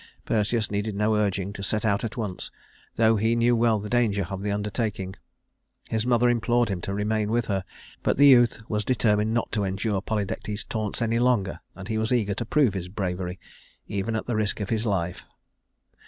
[0.25, 2.49] Perseus needed no urging to set out at once,
[2.95, 5.15] though he well knew the danger of the undertaking.
[5.89, 7.63] His mother implored him to remain with her,
[8.01, 12.11] but the youth was determined not to endure Polydectes's taunts any longer, and he was
[12.11, 13.39] eager to prove his bravery,
[13.85, 15.23] even at the risk of his life.